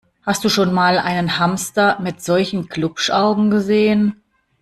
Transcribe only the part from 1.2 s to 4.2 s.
Hamster mit solchen Glupschaugen gesehen?